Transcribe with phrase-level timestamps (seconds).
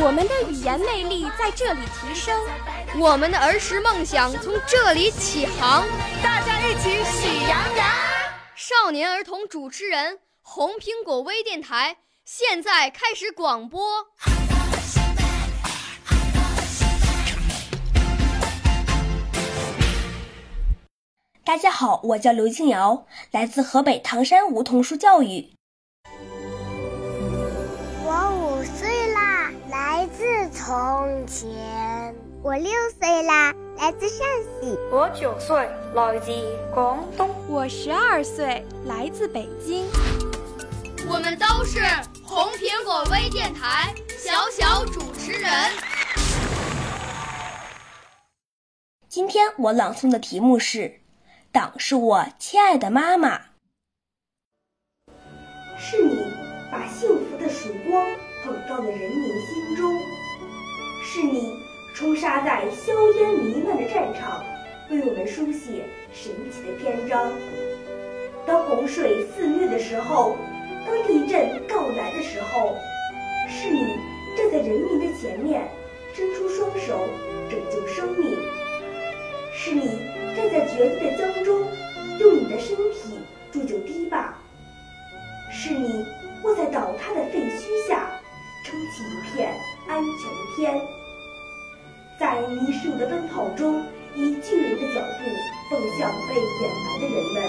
[0.00, 2.38] 我们的语言魅力在这里提升，
[3.00, 5.84] 我们的儿时梦想从这里起航。
[6.22, 7.86] 大家一起喜羊羊。
[8.54, 14.06] 少年儿童主持人，红苹果微电台现在开始广播。
[21.44, 25.57] 大家好，我叫刘静瑶，来自河北唐山梧桐树教育。
[30.68, 32.14] 从前。
[32.42, 32.70] 我六
[33.00, 34.18] 岁啦，来自陕
[34.60, 34.78] 西。
[34.92, 36.30] 我九岁，来自
[36.74, 37.34] 广东。
[37.48, 39.86] 我十二岁，来自北京。
[41.08, 41.80] 我们都是
[42.22, 45.50] 红苹果微电台小小主持人。
[49.08, 51.00] 今天我朗诵的题目是。
[51.50, 53.40] 党是我亲爱的妈妈，
[55.78, 56.30] 是你
[56.70, 58.06] 把幸福的曙光
[58.44, 59.98] 捧到了人民心中，
[61.02, 61.56] 是你
[61.94, 64.44] 冲杀在硝烟弥漫的战场，
[64.90, 67.32] 为我们书写神奇的篇章。
[68.46, 70.36] 当洪水肆虐的时候，
[70.86, 72.76] 当地震到来的时候，
[73.48, 73.86] 是你
[74.36, 75.68] 站在人民的前面，
[76.14, 77.06] 伸出双手
[77.50, 78.36] 拯救生命，
[79.52, 80.18] 是你。
[80.36, 81.66] 站在决堤的江中，
[82.20, 83.18] 用你的身体
[83.50, 84.34] 铸就堤坝；
[85.50, 86.06] 是你
[86.44, 88.17] 卧在倒塌的废墟下，
[88.68, 89.48] 撑起一片
[89.88, 90.78] 安全的天。
[92.20, 93.82] 在迷失的奔跑中，
[94.14, 95.24] 以巨人的脚步
[95.70, 97.42] 奔向被掩埋的人们。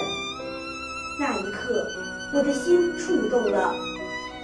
[1.20, 1.84] 那一刻，
[2.32, 3.74] 我的心触动了。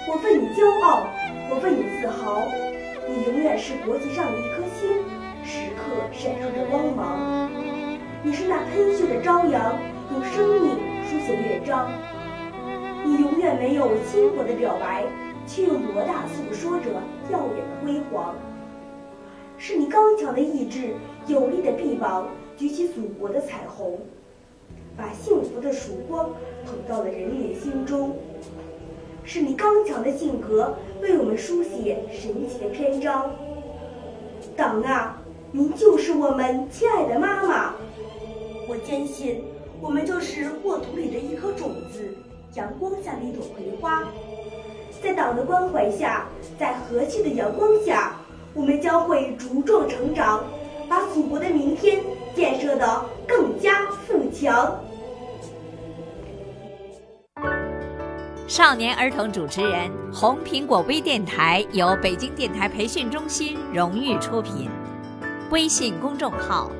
[0.06, 1.06] 我为你骄傲，
[1.48, 2.46] 我为你自豪。
[3.08, 5.00] 你永远是国际上的一颗星，
[5.42, 5.80] 时刻
[6.12, 7.50] 闪烁着光芒。
[8.22, 9.78] 你是那喷血的朝阳，
[10.12, 10.76] 用生命
[11.08, 11.90] 书写乐章。
[13.02, 15.04] 你永远没有倾国的表白，
[15.46, 16.90] 却用博大诉说着
[17.30, 18.34] 耀眼的辉煌。
[19.58, 20.94] 是你刚强的意志，
[21.26, 23.98] 有力的臂膀，举起祖国的彩虹，
[24.96, 26.30] 把幸福的曙光
[26.64, 28.16] 捧到了人民心中。
[29.24, 33.30] 是你刚强的性格，为我们书写神奇的篇章。
[34.54, 35.20] 党啊，
[35.52, 37.74] 您就是我们亲爱的妈妈。
[38.68, 39.42] 我坚信，
[39.80, 42.14] 我们就是沃土里的一颗种子，
[42.54, 44.04] 阳光下的一朵葵花。
[45.02, 46.26] 在党的关怀下，
[46.58, 48.16] 在和气的阳光下，
[48.54, 50.42] 我们将会茁壮成长，
[50.88, 52.00] 把祖国的明天
[52.34, 54.78] 建设得更加富强。
[58.48, 64.70] 少年儿童主持人，红苹果微电台由北京电台培训中心荣誉出品，
[65.50, 66.70] 微信公众号。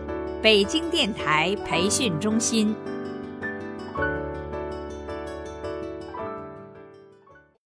[0.42, 2.74] 北京电台培训中心。